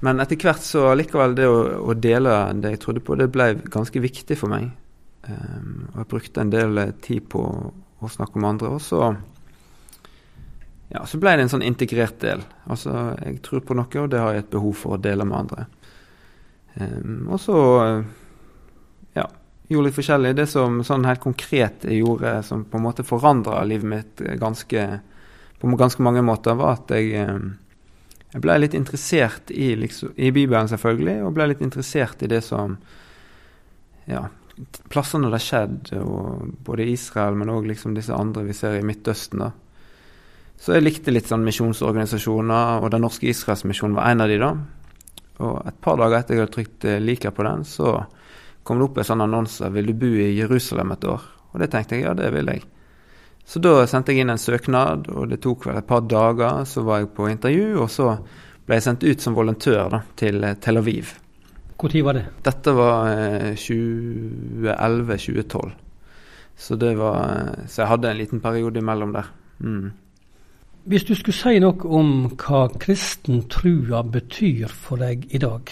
men 0.00 0.20
etter 0.20 0.40
hvert 0.40 0.64
så 0.64 0.88
likevel 0.96 1.36
det 1.38 1.46
å, 1.48 1.60
å, 1.90 1.94
dele 1.94 2.32
det 2.60 2.74
jeg 2.74 2.82
trodde 2.82 3.04
på, 3.04 3.16
det 3.18 3.30
ble 3.32 3.52
ganske 3.72 4.02
viktig 4.02 4.36
for 4.40 4.52
meg. 4.52 4.72
Um, 5.24 5.86
og 5.92 6.02
jeg 6.02 6.10
brukte 6.10 6.42
en 6.42 6.50
del 6.52 6.80
eh, 6.82 6.96
tid 7.04 7.28
på 7.32 7.44
å 7.44 8.10
snakke 8.12 8.36
om 8.40 8.48
andre. 8.48 8.74
Og 8.76 8.82
så, 8.84 9.06
ja, 10.92 11.04
så 11.08 11.20
ble 11.22 11.36
det 11.36 11.46
en 11.46 11.54
sånn 11.54 11.64
integrert 11.64 12.18
del. 12.24 12.44
Altså, 12.68 13.14
jeg 13.22 13.40
tror 13.46 13.64
på 13.64 13.78
noe, 13.78 14.02
og 14.02 14.10
det 14.12 14.20
har 14.20 14.34
jeg 14.34 14.44
et 14.44 14.52
behov 14.52 14.76
for 14.82 14.96
å 14.96 15.00
dele 15.00 15.24
med 15.28 15.40
andre. 15.44 15.66
Um, 16.74 17.30
og 17.30 17.40
så 17.40 17.56
ja, 19.14 19.28
gjorde 19.70 19.88
litt 19.88 19.96
forskjellig. 19.96 20.36
Det 20.36 20.48
som 20.50 20.82
sånn 20.86 21.08
helt 21.08 21.22
konkret 21.24 21.88
jeg 21.88 22.02
gjorde, 22.02 22.36
som 22.46 22.66
på 22.68 22.80
en 22.80 22.86
måte 22.90 23.06
forandra 23.06 23.62
livet 23.64 23.90
mitt 23.90 24.24
ganske, 24.40 24.86
på 25.60 25.76
ganske 25.80 26.04
mange 26.04 26.24
måter, 26.26 26.58
var 26.58 26.80
at 26.80 26.92
jeg, 26.98 27.24
jeg 28.34 28.42
ble 28.42 28.56
litt 28.58 28.74
interessert 28.74 29.52
i, 29.54 29.76
liksom, 29.78 30.16
i 30.18 30.32
Bibelen, 30.34 30.66
selvfølgelig, 30.66 31.20
og 31.22 31.34
ble 31.36 31.52
litt 31.52 31.60
interessert 31.62 32.24
i 32.26 32.30
det 32.32 32.40
som 32.42 32.72
ja, 34.10 34.24
plassene 34.90 35.28
det 35.30 35.38
har 35.38 35.44
skjedd, 35.44 35.92
og 36.02 36.48
både 36.66 36.88
Israel, 36.90 37.38
men 37.38 37.52
òg 37.54 37.68
liksom 37.70 37.94
disse 37.94 38.14
andre 38.14 38.42
vi 38.48 38.56
ser 38.58 38.80
i 38.80 38.82
Midtøsten. 38.86 39.44
da. 39.44 39.52
Så 40.58 40.74
jeg 40.74 40.82
likte 40.82 41.14
litt 41.14 41.30
sånn 41.30 41.46
misjonsorganisasjoner, 41.46 42.82
og 42.82 42.90
Den 42.90 43.06
norske 43.06 43.30
Israelsmisjonen 43.30 43.94
var 44.00 44.10
en 44.10 44.26
av 44.26 44.32
de 44.32 44.42
da. 44.42 44.50
Og 45.44 45.62
et 45.70 45.80
par 45.82 46.02
dager 46.02 46.18
etter 46.18 46.34
jeg 46.34 46.42
hadde 46.42 46.56
trykt 46.58 46.84
eh, 46.90 47.00
'liker' 47.02 47.34
på 47.34 47.46
den, 47.46 47.64
så 47.64 48.00
kom 48.62 48.78
det 48.78 48.88
opp 48.88 48.98
en 48.98 49.10
sånn 49.12 49.22
annonse 49.22 49.70
'Vil 49.70 49.86
du 49.86 49.94
bo 49.94 50.10
i 50.10 50.34
Jerusalem 50.34 50.92
et 50.92 51.04
år?' 51.04 51.30
Og 51.54 51.60
det 51.60 51.70
tenkte 51.70 51.94
jeg 51.94 52.02
ja, 52.02 52.14
det 52.14 52.32
vil 52.34 52.50
jeg. 52.50 52.66
Så 53.44 53.60
da 53.60 53.86
sendte 53.86 54.12
jeg 54.14 54.20
inn 54.24 54.30
en 54.32 54.40
søknad, 54.40 55.10
og 55.12 55.28
det 55.28 55.42
tok 55.44 55.66
vel 55.68 55.76
et 55.78 55.88
par 55.88 56.00
dager. 56.08 56.64
Så 56.68 56.82
var 56.86 56.98
jeg 57.02 57.10
på 57.16 57.28
intervju, 57.28 57.80
og 57.82 57.90
så 57.92 58.16
ble 58.64 58.74
jeg 58.78 58.84
sendt 58.86 59.04
ut 59.04 59.20
som 59.20 59.36
volontør 59.36 59.90
da, 59.92 60.00
til 60.16 60.44
eh, 60.44 60.56
Tel 60.64 60.78
Aviv. 60.80 61.06
Når 61.74 62.02
var 62.06 62.14
det? 62.16 62.24
Dette 62.46 62.70
var 62.72 62.96
eh, 63.12 63.52
2011-2012. 63.60 65.70
Så 66.56 66.76
det 66.78 66.96
var 66.96 67.16
eh, 67.28 67.66
Så 67.68 67.82
jeg 67.82 67.90
hadde 67.90 68.10
en 68.10 68.22
liten 68.22 68.40
periode 68.40 68.78
imellom 68.80 69.12
der. 69.12 69.24
Mm. 69.58 69.92
Hvis 70.84 71.06
du 71.08 71.14
skulle 71.16 71.36
si 71.36 71.60
noe 71.64 71.88
om 71.96 72.08
hva 72.36 72.66
kristen 72.80 73.46
trua 73.52 74.02
betyr 74.04 74.68
for 74.68 75.00
deg 75.00 75.24
i 75.32 75.40
dag, 75.40 75.70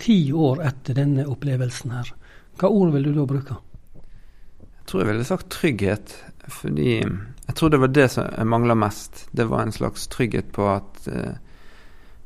ti 0.00 0.32
år 0.32 0.62
etter 0.64 0.96
denne 0.96 1.26
opplevelsen 1.28 1.92
her, 1.92 2.12
hva 2.60 2.70
ord 2.72 2.94
vil 2.94 3.08
du 3.08 3.12
da 3.16 3.26
bruke? 3.28 3.56
Jeg 3.94 4.88
tror 4.88 5.02
jeg 5.02 5.10
ville 5.10 5.26
sagt 5.28 5.50
trygghet. 5.52 6.14
Fordi 6.48 6.98
jeg 7.46 7.54
tror 7.56 7.70
det 7.70 7.80
var 7.80 7.92
det 7.92 8.08
som 8.12 8.26
jeg 8.28 8.48
mangla 8.48 8.74
mest. 8.76 9.28
Det 9.32 9.46
var 9.48 9.62
en 9.62 9.72
slags 9.72 10.08
trygghet 10.12 10.52
på 10.52 10.68
at, 10.68 11.08
eh, 11.08 11.36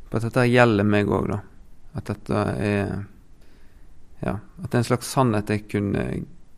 på 0.08 0.16
at 0.16 0.26
dette 0.26 0.48
gjelder 0.48 0.86
meg 0.86 1.10
òg, 1.10 1.30
da. 1.30 1.38
At 1.98 2.10
dette 2.10 2.42
er 2.58 2.92
ja, 4.20 4.34
at 4.34 4.70
det 4.70 4.74
er 4.74 4.82
en 4.82 4.88
slags 4.88 5.10
sannhet 5.14 5.50
jeg 5.52 5.66
kunne 5.70 6.04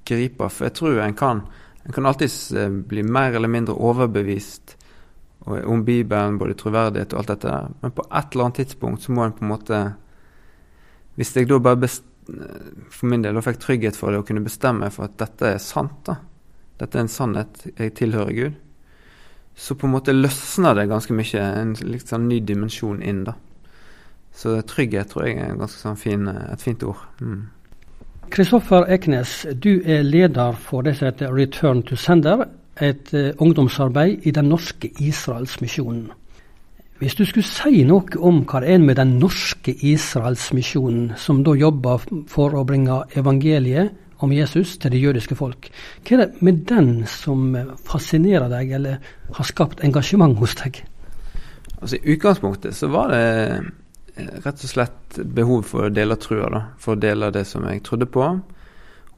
gripe. 0.08 0.48
For 0.48 0.68
jeg 0.68 0.76
tror 0.78 1.00
en 1.04 1.16
kan, 1.16 1.42
en 1.84 1.96
kan 1.96 2.08
alltids 2.08 2.52
eh, 2.52 2.70
bli 2.70 3.04
mer 3.04 3.36
eller 3.36 3.52
mindre 3.52 3.76
overbevist 3.76 4.76
om 5.40 5.84
Bibelen, 5.84 6.38
både 6.38 6.56
troverdighet 6.60 7.14
og 7.14 7.22
alt 7.22 7.32
dette 7.32 7.48
der. 7.48 7.68
Men 7.80 7.92
på 7.96 8.04
et 8.04 8.32
eller 8.32 8.44
annet 8.44 8.62
tidspunkt 8.62 9.04
så 9.04 9.12
må 9.16 9.24
en 9.24 9.36
på 9.36 9.44
en 9.44 9.52
måte 9.54 9.82
Hvis 11.16 11.34
jeg 11.36 11.48
da 11.48 11.58
bare 11.58 11.88
for 12.90 13.06
min 13.10 13.22
del 13.24 13.36
og 13.36 13.44
fikk 13.44 13.58
trygghet 13.60 13.96
for 13.96 14.12
det 14.12 14.20
og 14.20 14.26
kunne 14.28 14.44
bestemme 14.44 14.88
for 14.94 15.08
at 15.08 15.16
dette 15.18 15.48
er 15.56 15.58
sant. 15.58 16.06
da. 16.06 16.14
Dette 16.80 16.98
er 16.98 17.04
en 17.04 17.12
sannhet. 17.12 17.62
Jeg 17.78 17.94
tilhører 17.98 18.32
Gud. 18.32 18.58
Så 19.54 19.76
på 19.76 19.86
en 19.86 19.92
måte 19.92 20.14
løsner 20.16 20.74
det 20.78 20.88
ganske 20.88 21.14
mye. 21.14 21.46
En 21.60 21.74
litt 21.84 22.08
sånn 22.08 22.28
ny 22.30 22.40
dimensjon 22.40 23.02
inn, 23.04 23.24
da. 23.28 23.36
Så 24.32 24.54
trygghet 24.64 25.10
tror 25.10 25.26
jeg 25.26 25.40
er 25.42 25.58
ganske 25.58 25.80
sånn 25.82 25.98
fin, 26.00 26.28
et 26.30 26.62
fint 26.62 26.84
ord. 26.86 27.02
Mm. 27.20 27.42
Kristoffer. 28.30 28.86
Eknes, 28.94 29.42
du 29.58 29.82
er 29.84 30.04
leder 30.06 30.56
for 30.56 30.86
det 30.86 30.96
som 30.96 31.10
heter 31.10 31.34
Return 31.34 31.82
to 31.82 31.98
Sender, 31.98 32.46
et 32.80 33.10
uh, 33.12 33.32
ungdomsarbeid 33.42 34.24
i 34.24 34.32
Den 34.32 34.48
norske 34.48 34.88
Israelsmisjonen. 35.02 36.06
Hvis 37.00 37.16
du 37.16 37.24
skulle 37.24 37.48
si 37.48 37.82
noe 37.88 38.20
om 38.20 38.42
hva 38.44 38.60
det 38.62 38.74
er 38.74 38.82
med 38.84 38.96
Den 39.00 39.16
norske 39.18 39.72
Israelsmisjonen, 39.72 41.14
som 41.16 41.42
da 41.44 41.56
jobber 41.56 42.04
for 42.28 42.54
å 42.56 42.64
bringe 42.68 43.02
evangeliet 43.16 43.96
om 44.24 44.32
Jesus 44.34 44.76
til 44.80 44.94
det 44.94 45.00
jødiske 45.02 45.36
folk, 45.38 45.70
hva 46.04 46.16
er 46.16 46.22
det 46.24 46.44
med 46.44 46.62
den 46.68 46.90
som 47.08 47.54
fascinerer 47.86 48.50
deg, 48.52 48.72
eller 48.78 49.12
har 49.36 49.48
skapt 49.48 49.84
engasjement 49.86 50.38
hos 50.40 50.56
deg? 50.60 50.82
Altså 51.80 51.96
I 51.96 52.16
utgangspunktet 52.16 52.76
så 52.76 52.90
var 52.92 53.14
det 53.14 53.22
eh, 53.24 53.70
rett 54.44 54.64
og 54.66 54.72
slett 54.72 55.20
behov 55.24 55.64
for 55.68 55.88
å 55.88 55.94
dele 55.94 56.18
trua, 56.20 56.50
da. 56.52 56.64
For 56.80 56.96
å 56.96 57.00
dele 57.00 57.32
det 57.34 57.46
som 57.48 57.64
jeg 57.68 57.84
trodde 57.86 58.08
på. 58.10 58.26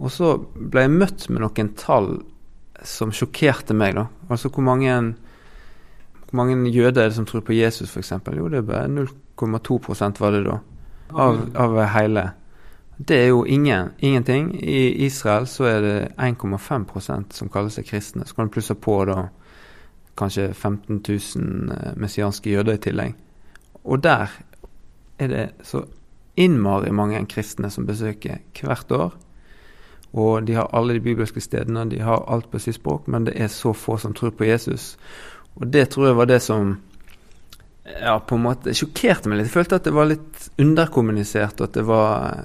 Og 0.02 0.12
så 0.12 0.36
ble 0.54 0.86
jeg 0.86 0.94
møtt 0.94 1.26
med 1.30 1.42
noen 1.44 1.74
tall 1.78 2.14
som 2.86 3.12
sjokkerte 3.14 3.74
meg, 3.74 3.96
da. 3.98 4.06
Altså 4.30 4.50
hvor 4.50 4.66
mange 4.66 4.94
hvor 6.32 6.46
mange 6.46 6.70
jøder 6.72 7.02
er 7.02 7.10
det 7.10 7.16
som 7.18 7.26
tror 7.28 7.42
på 7.44 7.52
Jesus, 7.52 7.90
f.eks.? 7.92 8.14
Jo, 8.32 8.46
det 8.48 8.62
er 8.62 8.64
bare 8.64 8.88
0,2 8.88 10.20
var 10.20 10.30
det 10.32 10.44
da, 10.46 10.54
av, 11.12 11.40
av, 11.60 11.76
hele. 11.92 12.22
Det 12.98 13.16
er 13.16 13.26
jo 13.26 13.44
ingen, 13.44 13.90
ingenting. 13.98 14.64
I 14.64 15.06
Israel 15.06 15.46
så 15.46 15.64
er 15.64 15.80
det 15.80 16.08
1,5% 16.18 17.32
som 17.32 17.48
kaller 17.48 17.72
seg 17.72 17.88
kristne. 17.88 18.26
Så 18.26 18.34
kan 18.34 18.46
du 18.46 18.54
plusse 18.54 18.74
på 18.74 18.98
da 19.08 19.28
kanskje 20.18 20.52
15 20.54 21.02
000 21.08 21.72
eh, 21.72 21.92
messianske 21.96 22.50
jøder 22.50 22.76
i 22.76 22.82
tillegg. 22.84 23.14
Og 23.84 24.02
der 24.04 24.30
er 25.18 25.26
det 25.28 25.48
så 25.62 25.84
innmari 26.36 26.92
mange 26.92 27.24
kristne 27.26 27.70
som 27.70 27.86
besøker 27.86 28.38
hvert 28.60 28.92
år. 28.92 29.16
Og 30.12 30.46
de 30.46 30.54
har 30.54 30.68
alle 30.76 30.94
de 30.94 31.00
bibelske 31.00 31.40
stedene, 31.40 31.88
de 31.90 32.00
har 32.04 32.24
alt 32.28 32.50
på 32.50 32.60
sitt 32.60 32.76
språk, 32.76 33.06
men 33.08 33.24
det 33.26 33.32
er 33.40 33.48
så 33.48 33.72
få 33.72 33.96
som 33.96 34.14
tror 34.14 34.34
på 34.36 34.44
Jesus. 34.44 34.98
Og 35.56 35.72
det 35.72 35.88
tror 35.88 36.06
jeg 36.06 36.16
var 36.16 36.28
det 36.28 36.42
som 36.42 36.74
ja, 38.00 38.18
på 38.18 38.36
en 38.36 38.44
måte 38.44 38.74
sjokkerte 38.76 39.28
meg 39.30 39.40
litt. 39.40 39.48
Jeg 39.48 39.56
følte 39.56 39.80
at 39.80 39.88
det 39.88 39.94
var 39.96 40.10
litt 40.10 40.50
underkommunisert, 40.60 41.60
og 41.60 41.70
at 41.70 41.78
det 41.78 41.86
var 41.88 42.44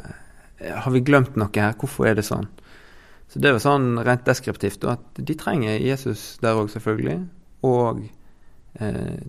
Har 0.58 0.94
vi 0.94 1.04
glemt 1.06 1.38
noe 1.38 1.52
her? 1.54 1.76
Hvorfor 1.78 2.10
er 2.10 2.18
det 2.18 2.26
sånn? 2.28 2.48
Så 3.28 3.42
det 3.44 3.52
var 3.54 3.62
sånn 3.64 4.00
rent 4.08 4.26
deskriptivt. 4.28 4.86
Og 4.88 4.96
at 4.96 5.22
de 5.22 5.36
trenger 5.38 5.78
Jesus 5.84 6.38
der 6.42 6.58
òg, 6.58 6.72
selvfølgelig. 6.74 7.20
Og 7.68 8.06
eh, 8.80 9.20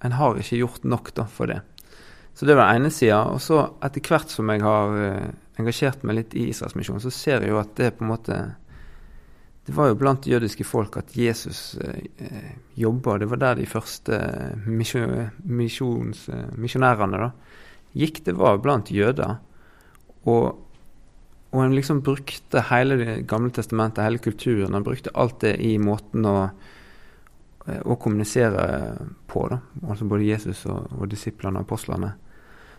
en 0.00 0.16
har 0.16 0.40
ikke 0.40 0.60
gjort 0.60 0.86
nok 0.88 1.12
da, 1.16 1.26
for 1.26 1.50
det. 1.50 1.60
Så 2.36 2.46
det 2.46 2.56
var 2.56 2.70
den 2.70 2.84
ene 2.84 2.94
sida. 2.94 3.24
Og 3.32 3.40
så 3.42 3.62
etter 3.84 4.04
hvert 4.06 4.32
som 4.32 4.52
jeg 4.52 4.62
har 4.64 4.96
eh, 5.04 5.30
engasjert 5.60 6.04
meg 6.06 6.20
litt 6.20 6.36
i 6.38 6.48
Israelsmisjonen, 6.52 7.02
så 7.04 7.12
ser 7.14 7.44
jeg 7.44 7.52
jo 7.54 7.60
at 7.60 7.74
det 7.80 7.94
på 7.96 8.06
en 8.06 8.12
måte 8.14 8.40
det 9.70 9.76
var 9.76 9.90
jo 9.90 9.98
blant 10.00 10.26
jødiske 10.26 10.64
folk 10.64 10.96
at 10.98 11.12
Jesus 11.14 11.76
eh, 11.84 12.54
jobba. 12.80 13.18
Det 13.20 13.28
var 13.30 13.38
der 13.42 13.60
de 13.60 13.66
første 13.70 14.16
eh, 14.16 14.56
misjonærene 15.46 17.20
da, 17.20 17.28
gikk. 17.94 18.24
Det 18.26 18.34
var 18.38 18.58
blant 18.64 18.90
jøder. 18.90 19.36
Og, 20.28 20.58
og 21.50 21.62
en 21.64 21.74
liksom 21.74 22.02
brukte 22.04 22.64
hele 22.68 22.98
Det 23.00 23.14
gamle 23.28 23.50
testamentet, 23.50 24.04
hele 24.04 24.18
kulturen. 24.18 24.74
Han 24.74 24.84
brukte 24.84 25.14
alt 25.14 25.40
det 25.40 25.56
i 25.64 25.78
måten 25.78 26.26
å, 26.28 26.50
eh, 27.66 27.80
å 27.80 27.96
kommunisere 27.96 28.66
på. 29.26 29.46
da, 29.48 29.60
Altså 29.86 30.04
både 30.04 30.28
Jesus 30.28 30.66
og, 30.66 30.90
og 30.98 31.08
disiplene 31.08 31.60
og 31.60 31.68
apostlene. 31.68 32.14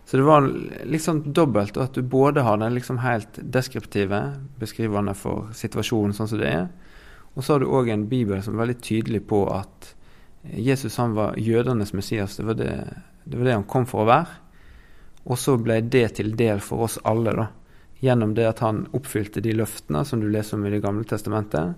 Så 0.06 0.18
det 0.18 0.24
var 0.24 0.48
liksom 0.86 1.34
dobbelt, 1.34 1.78
at 1.78 1.94
du 1.94 2.02
både 2.02 2.42
har 2.42 2.58
den 2.58 2.74
liksom 2.74 2.98
helt 3.04 3.38
deskriptive, 3.38 4.22
beskrivende 4.60 5.14
for 5.16 5.52
situasjonen 5.54 6.16
sånn 6.18 6.28
som 6.28 6.42
det 6.42 6.50
er, 6.50 6.70
og 7.36 7.44
så 7.44 7.54
har 7.54 7.64
du 7.64 7.72
òg 7.72 7.92
en 7.94 8.08
bibel 8.12 8.42
som 8.44 8.58
er 8.58 8.66
veldig 8.66 8.80
tydelig 8.84 9.22
på 9.30 9.46
at 9.54 9.94
Jesus 10.58 10.98
han 11.00 11.14
var 11.16 11.38
jødenes 11.40 11.94
Messias. 11.94 12.36
Det 12.36 12.46
var 12.46 12.58
det, 12.60 12.74
det 13.24 13.38
var 13.38 13.46
det, 13.46 13.54
han 13.54 13.68
kom 13.70 13.86
for 13.88 14.04
å 14.04 14.10
være. 14.10 14.40
Og 15.26 15.38
så 15.38 15.58
ble 15.62 15.82
det 15.82 16.08
til 16.18 16.34
del 16.38 16.62
for 16.64 16.88
oss 16.88 16.98
alle, 17.08 17.34
da. 17.38 17.48
Gjennom 18.02 18.34
det 18.34 18.48
at 18.50 18.64
han 18.66 18.88
oppfylte 18.98 19.44
de 19.46 19.54
løftene 19.54 20.02
som 20.08 20.22
du 20.22 20.30
leser 20.32 20.58
om 20.58 20.66
i 20.66 20.72
Det 20.74 20.82
gamle 20.82 21.06
testamentet. 21.06 21.76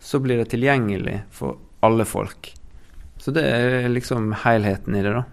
Så 0.00 0.20
blir 0.24 0.40
det 0.40 0.48
tilgjengelig 0.54 1.18
for 1.30 1.58
alle 1.84 2.06
folk. 2.08 2.54
Så 3.20 3.34
det 3.36 3.44
er 3.44 3.88
liksom 3.92 4.32
helheten 4.44 4.96
i 4.96 5.02
det, 5.04 5.12
da. 5.12 5.26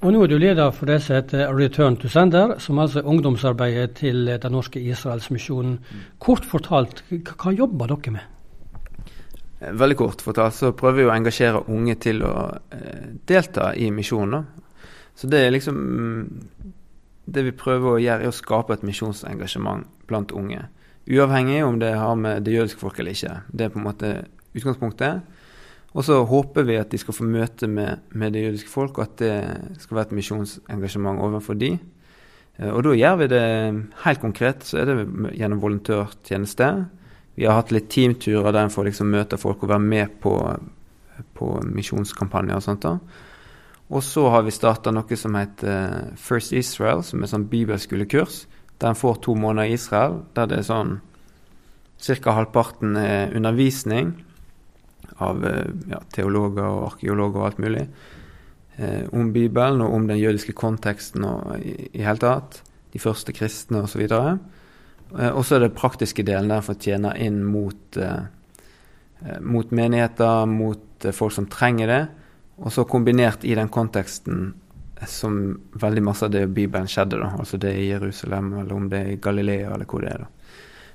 Og 0.00 0.14
Nå 0.14 0.22
er 0.24 0.30
du 0.30 0.38
leder 0.40 0.70
for 0.72 0.88
det 0.88 1.02
som 1.04 1.18
heter 1.18 1.50
Return 1.52 1.98
to 2.00 2.08
Sender, 2.08 2.54
som 2.62 2.78
altså 2.80 3.02
er 3.02 3.08
ungdomsarbeidet 3.10 3.98
til 3.98 4.30
Den 4.40 4.54
norske 4.54 4.80
Israelsmisjonen. 4.80 5.74
Kort 6.18 6.46
fortalt, 6.48 7.02
hva 7.10 7.52
jobber 7.52 7.90
dere 7.90 8.14
med? 8.14 8.28
Veldig 9.60 9.96
kort 10.00 10.22
fortalt 10.24 10.56
så 10.56 10.70
prøver 10.72 11.02
vi 11.02 11.04
å 11.04 11.12
engasjere 11.12 11.66
unge 11.68 11.98
til 12.00 12.22
å 12.24 12.32
eh, 12.72 13.10
delta 13.28 13.74
i 13.76 13.90
misjonen. 13.92 14.46
Så 15.20 15.28
det 15.28 15.42
er 15.44 15.52
liksom 15.52 15.76
Det 17.30 17.44
vi 17.46 17.52
prøver 17.54 17.92
å 17.92 18.00
gjøre, 18.00 18.24
er 18.24 18.32
å 18.32 18.34
skape 18.34 18.74
et 18.74 18.82
misjonsengasjement 18.82 19.84
blant 20.08 20.32
unge. 20.34 20.64
Uavhengig 21.06 21.60
om 21.62 21.76
det 21.78 21.92
har 21.94 22.16
med 22.18 22.42
det 22.42 22.56
jødiske 22.56 22.80
folk 22.80 22.98
eller 22.98 23.14
ikke. 23.14 23.36
Det 23.52 23.66
er 23.66 23.70
på 23.70 23.78
en 23.78 23.86
måte 23.86 24.10
utgangspunktet. 24.56 25.20
Og 25.94 26.06
så 26.06 26.16
håper 26.26 26.66
vi 26.66 26.78
at 26.80 26.90
de 26.90 26.98
skal 26.98 27.14
få 27.14 27.28
møte 27.28 27.68
med, 27.70 28.02
med 28.10 28.34
det 28.34 28.44
jødiske 28.44 28.72
folk, 28.72 28.98
og 28.98 29.04
at 29.04 29.16
det 29.22 29.82
skal 29.82 30.00
være 30.00 30.08
et 30.08 30.16
misjonsengasjement 30.18 31.22
overfor 31.22 31.58
de. 31.60 31.72
Eh, 32.58 32.70
og 32.70 32.82
da 32.86 32.96
gjør 32.98 33.16
vi 33.22 33.30
det 33.32 33.46
helt 34.04 34.22
konkret. 34.22 34.66
Så 34.66 34.82
er 34.82 34.90
det 34.90 35.06
gjennom 35.38 35.62
volontørtjeneste. 35.62 36.70
Vi 37.38 37.46
har 37.46 37.58
hatt 37.58 37.74
litt 37.74 37.90
teamturer 37.92 38.50
der 38.50 38.66
en 38.66 38.74
får 38.74 38.90
liksom 38.90 39.10
møte 39.14 39.38
folk 39.40 39.62
og 39.64 39.72
være 39.72 39.86
med 39.86 40.18
på, 40.22 40.34
på 41.38 41.50
misjonskampanjer 41.70 42.58
og 42.58 42.66
sånt. 42.66 42.86
da. 42.86 43.26
Og 43.90 44.04
så 44.06 44.28
har 44.30 44.44
vi 44.46 44.54
starta 44.54 44.92
noe 44.94 45.16
som 45.18 45.34
heter 45.34 46.12
First 46.20 46.54
Israel, 46.54 47.02
som 47.02 47.22
er 47.22 47.30
sånn 47.32 47.48
bibelskolekurs. 47.50 48.44
Der 48.78 48.92
en 48.92 48.98
får 48.98 49.18
to 49.26 49.34
måneder 49.34 49.68
i 49.70 49.74
Israel, 49.74 50.20
der 50.34 50.50
det 50.50 50.60
er 50.60 50.68
sånn 50.68 50.98
Ca. 52.00 52.32
halvparten 52.32 52.94
er 52.96 53.34
undervisning 53.36 54.14
av 55.20 55.42
eh, 55.44 55.66
ja, 55.90 55.98
teologer 56.14 56.64
og 56.64 56.86
arkeologer 56.94 57.42
og 57.42 57.48
alt 57.50 57.58
mulig 57.60 57.82
eh, 58.80 59.04
om 59.12 59.32
Bibelen 59.34 59.82
og 59.84 59.94
om 59.98 60.06
den 60.08 60.16
jødiske 60.16 60.54
konteksten 60.56 61.26
og 61.28 61.58
i, 61.60 61.90
i 61.92 62.04
hele 62.06 62.22
tatt. 62.22 62.62
De 62.94 63.02
første 63.02 63.34
kristne 63.36 63.84
osv. 63.84 64.06
Eh, 64.06 65.28
og 65.28 65.42
så 65.44 65.58
er 65.58 65.66
det 65.66 65.76
praktiske 65.76 66.24
delen 66.26 66.48
der 66.48 66.64
for 66.64 66.78
å 66.78 66.80
tjene 66.80 67.12
inn 67.20 67.42
mot, 67.44 68.00
eh, 68.00 68.22
eh 69.26 69.40
mot 69.44 69.76
menigheter, 69.76 70.48
mot 70.48 71.04
eh, 71.04 71.16
folk 71.16 71.36
som 71.36 71.50
trenger 71.52 71.92
det. 71.92 72.02
Og 72.60 72.72
så 72.72 72.84
kombinert 72.84 73.44
i 73.44 73.54
den 73.56 73.70
konteksten 73.72 74.50
som 75.08 75.36
veldig 75.80 76.02
masse 76.04 76.26
av 76.26 76.32
det 76.34 76.44
Bibelen 76.52 76.88
skjedde. 76.90 77.16
da, 77.22 77.32
Altså 77.38 77.56
det 77.56 77.72
i 77.76 77.88
Jerusalem, 77.88 78.52
eller 78.60 78.74
om 78.76 78.88
det 78.88 78.98
er 78.98 79.12
i 79.14 79.16
Galilea, 79.16 79.74
eller 79.74 79.88
hvor 79.88 80.04
det 80.04 80.12
er. 80.12 80.18
da. 80.18 80.26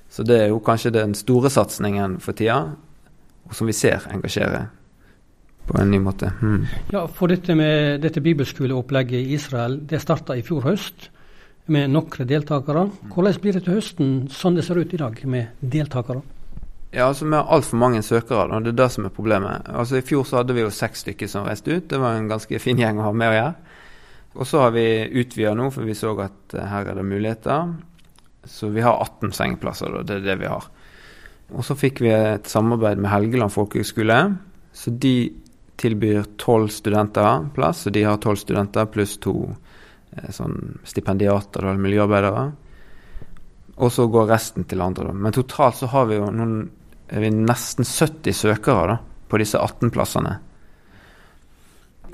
Så 0.08 0.22
det 0.22 0.40
er 0.42 0.48
jo 0.48 0.62
kanskje 0.62 0.94
den 0.94 1.14
store 1.14 1.50
satsingen 1.50 2.20
for 2.20 2.32
tida 2.32 2.76
og 3.46 3.54
som 3.54 3.68
vi 3.68 3.74
ser 3.76 4.06
engasjerer 4.10 4.68
på 5.66 5.78
en 5.80 5.90
ny 5.90 5.98
måte. 6.02 6.30
Hmm. 6.40 6.66
Ja, 6.92 7.06
for 7.10 7.30
dette 7.30 7.54
med 7.58 8.00
dette 8.02 8.22
bibelskoleopplegget 8.22 9.18
i 9.18 9.34
Israel, 9.34 9.80
det 9.86 10.02
starta 10.02 10.36
i 10.36 10.44
fjor 10.46 10.62
høst 10.66 11.08
med 11.70 11.90
noen 11.90 12.28
deltakere. 12.30 12.86
Hvordan 13.10 13.40
blir 13.42 13.56
det 13.56 13.64
til 13.66 13.78
høsten, 13.78 14.12
sånn 14.30 14.58
det 14.58 14.66
ser 14.66 14.78
ut 14.78 14.94
i 14.94 15.00
dag, 15.00 15.18
med 15.26 15.58
deltakere? 15.60 16.22
Ja, 16.96 17.10
altså 17.10 17.26
Vi 17.28 17.36
har 17.36 17.50
altfor 17.52 17.76
mange 17.76 18.00
søkere. 18.02 18.48
og 18.48 18.64
Det 18.64 18.72
er 18.72 18.82
det 18.82 18.92
som 18.92 19.04
er 19.04 19.12
problemet. 19.12 19.68
Altså 19.68 19.98
I 19.98 20.06
fjor 20.06 20.24
så 20.24 20.38
hadde 20.40 20.54
vi 20.56 20.62
jo 20.62 20.70
seks 20.72 21.04
stykker 21.04 21.28
som 21.28 21.44
reiste 21.44 21.74
ut. 21.74 21.88
Det 21.90 21.98
var 22.00 22.16
en 22.16 22.28
ganske 22.30 22.58
fin 22.58 22.78
gjeng 22.80 22.98
å 22.98 23.10
ha 23.10 23.12
med 23.12 23.28
å 23.28 23.36
gjøre. 23.36 23.54
Og 24.36 24.46
så 24.48 24.62
har 24.62 24.72
vi 24.72 24.86
utvida 25.20 25.52
nå, 25.56 25.68
for 25.72 25.84
vi 25.84 25.96
så 25.96 26.12
at 26.24 26.56
uh, 26.56 26.64
her 26.64 26.88
er 26.88 26.96
det 26.96 27.04
muligheter. 27.04 27.74
Så 28.48 28.68
vi 28.72 28.80
har 28.80 28.96
18 28.96 29.32
sengeplasser. 29.36 29.92
Det 30.08 30.16
er 30.20 30.24
det 30.24 30.38
vi 30.40 30.48
har. 30.48 30.64
Og 31.52 31.64
så 31.64 31.76
fikk 31.76 32.00
vi 32.00 32.10
et 32.14 32.48
samarbeid 32.48 33.00
med 33.00 33.10
Helgeland 33.10 33.52
folkehøgskole. 33.52 34.18
Så 34.72 34.90
de 34.90 35.32
tilbyr 35.76 36.24
tolv 36.40 36.72
studenter 36.72 37.50
plass, 37.54 37.84
så 37.84 37.92
de 37.92 38.06
har 38.06 38.16
tolv 38.24 38.40
studenter 38.40 38.88
pluss 38.88 39.18
to 39.20 39.34
eh, 40.16 40.30
sånn 40.32 40.78
stipendiater 40.88 41.64
eller 41.64 41.80
miljøarbeidere. 41.80 42.46
Og 43.76 43.92
så 43.92 44.06
går 44.08 44.30
resten 44.32 44.64
til 44.64 44.80
andre. 44.80 45.10
Da. 45.10 45.16
Men 45.26 45.36
totalt 45.36 45.76
så 45.80 45.90
har 45.92 46.08
vi 46.08 46.16
jo 46.16 46.30
noen, 46.32 46.56
nesten 47.10 47.86
70 47.86 48.34
søkere 48.34 48.86
da, 48.90 48.96
på 49.28 49.38
disse 49.42 49.58
18 49.58 49.92
plassene. 49.94 50.36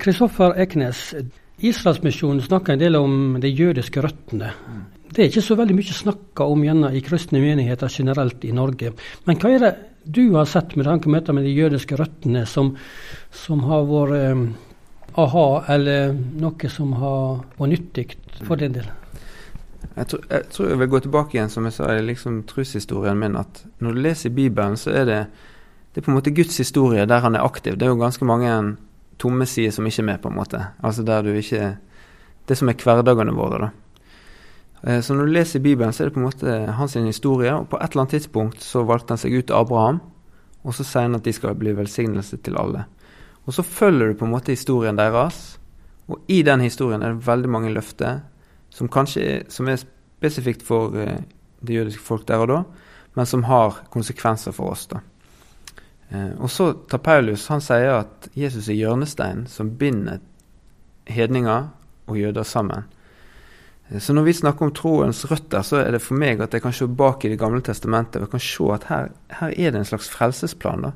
Kristoffer 0.01 0.57
Eknes, 0.59 1.13
Israelsmisjonen 1.63 2.41
snakker 2.43 2.73
en 2.73 2.81
del 2.81 2.97
om 2.97 3.37
de 3.41 3.49
jødiske 3.49 4.01
røttene. 4.03 4.51
Det 5.13 5.21
er 5.21 5.29
ikke 5.29 5.45
så 5.45 5.55
veldig 5.55 5.75
mye 5.77 5.95
snakka 5.95 6.47
om 6.49 6.63
gjennom 6.65 6.95
i 6.95 7.01
kristne 7.05 7.41
menigheter 7.43 7.91
generelt 7.93 8.45
i 8.45 8.53
Norge. 8.55 8.93
Men 9.27 9.37
hva 9.37 9.51
er 9.53 9.61
det 9.61 9.73
du 10.03 10.23
har 10.33 10.49
sett 10.49 10.73
med 10.75 10.89
tanke 10.89 11.07
på 11.07 11.33
med 11.33 11.45
de 11.45 11.53
jødiske 11.53 11.95
røttene, 11.99 12.45
som, 12.49 12.73
som 13.31 13.61
har 13.69 13.85
vært 13.87 14.17
eh, 14.17 14.41
aha, 15.21 15.45
eller 15.75 16.17
noe 16.41 16.73
som 16.73 16.91
har 16.97 17.45
vært 17.59 17.73
nyttig 17.75 18.07
for 18.43 18.59
din 18.59 18.75
del? 18.75 18.89
Jeg 19.95 20.07
tror, 20.09 20.23
jeg 20.29 20.47
tror, 20.49 20.69
jeg 20.69 20.79
vil 20.79 20.89
gå 20.89 20.99
tilbake 20.99 21.37
igjen, 21.37 21.51
som 21.53 21.67
jeg 21.67 21.75
sa, 21.75 21.91
i 21.93 22.01
liksom 22.01 22.41
troshistorien 22.49 23.19
min, 23.19 23.35
at 23.37 23.65
når 23.79 23.93
du 23.93 24.01
leser 24.01 24.33
Bibelen, 24.33 24.77
så 24.77 24.91
er 24.91 25.05
det, 25.05 25.19
det 25.93 26.01
er 26.01 26.05
på 26.05 26.11
en 26.11 26.17
måte 26.17 26.33
Guds 26.33 26.57
historie 26.57 27.05
der 27.05 27.21
han 27.21 27.35
er 27.35 27.45
aktiv. 27.45 27.77
Det 27.77 27.85
er 27.85 27.93
jo 27.93 28.01
ganske 28.01 28.25
mange 28.25 28.49
tomme 29.21 29.45
sider 29.45 29.71
som 29.71 29.85
ikke 29.85 30.01
er 30.01 30.09
med, 30.09 30.21
på 30.23 30.31
en 30.31 30.39
måte. 30.39 30.65
Altså 30.83 31.03
der 31.03 31.21
du 31.21 31.33
ikke 31.33 31.77
Det 32.47 32.57
som 32.59 32.67
er 32.67 32.75
hverdagene 32.75 33.31
våre, 33.31 33.57
da. 33.61 33.67
Eh, 34.83 35.01
så 35.01 35.13
når 35.13 35.25
du 35.25 35.31
leser 35.31 35.59
Bibelen, 35.63 35.93
så 35.93 36.03
er 36.03 36.09
det 36.09 36.13
på 36.13 36.19
en 36.19 36.25
måte 36.25 36.55
hans 36.75 36.93
historie. 36.93 37.53
Og 37.55 37.69
på 37.69 37.77
et 37.77 37.91
eller 37.91 38.01
annet 38.01 38.15
tidspunkt 38.17 38.63
så 38.63 38.83
valgte 38.83 39.15
han 39.15 39.21
seg 39.21 39.37
ut 39.37 39.51
Abraham, 39.51 40.01
og 40.63 40.75
så 40.75 40.83
sier 40.83 41.07
han 41.07 41.15
at 41.15 41.23
de 41.23 41.33
skal 41.33 41.55
bli 41.55 41.71
velsignelse 41.71 42.37
til 42.43 42.57
alle. 42.59 42.83
Og 43.45 43.53
så 43.53 43.63
følger 43.63 44.11
du 44.11 44.19
på 44.19 44.25
en 44.25 44.31
måte 44.31 44.51
historien 44.51 44.99
deres, 44.99 45.57
og 46.07 46.19
i 46.27 46.41
den 46.43 46.59
historien 46.59 47.01
er 47.01 47.13
det 47.13 47.27
veldig 47.27 47.49
mange 47.49 47.71
løfter 47.71 48.19
som 48.73 48.89
kanskje 48.89 49.23
er, 49.23 49.47
som 49.53 49.69
er 49.69 49.79
spesifikt 49.79 50.63
for 50.65 50.95
uh, 50.97 51.19
det 51.63 51.77
jødiske 51.77 52.03
folk 52.03 52.27
der 52.27 52.43
og 52.43 52.49
da, 52.49 52.61
men 53.13 53.29
som 53.29 53.45
har 53.45 53.83
konsekvenser 53.93 54.55
for 54.55 54.73
oss. 54.73 54.87
da. 54.89 55.03
Eh, 56.13 56.33
og 56.39 56.51
så 56.51 56.71
tar 56.89 57.01
Paulus 57.03 57.47
han 57.49 57.61
sier 57.63 57.99
at 58.01 58.27
Jesus 58.37 58.67
er 58.69 58.77
hjørnesteinen 58.77 59.47
som 59.49 59.71
binder 59.79 60.21
hedninger 61.09 61.71
og 62.07 62.19
jøder 62.19 62.45
sammen. 62.47 62.85
Eh, 63.89 63.99
så 63.99 64.13
når 64.13 64.27
vi 64.27 64.35
snakker 64.37 64.67
om 64.67 64.73
troens 64.75 65.23
røtter, 65.31 65.65
så 65.65 65.81
er 65.81 65.95
det 65.95 66.03
for 66.03 66.19
meg 66.19 66.41
at 66.41 66.53
jeg 66.53 66.65
kan 66.65 66.75
se 66.75 66.87
bak 66.87 67.25
i 67.25 67.33
Det 67.33 67.39
gamle 67.39 67.61
testamentet 67.61 68.21
og 68.21 68.27
jeg 68.27 68.31
kan 68.35 68.45
se 68.45 68.69
at 68.73 68.87
her, 68.89 69.09
her 69.39 69.57
er 69.57 69.71
det 69.71 69.79
en 69.79 69.91
slags 69.91 70.09
frelsesplan. 70.09 70.81
da. 70.81 70.91